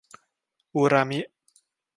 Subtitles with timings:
[0.75, 1.19] อูรามิ!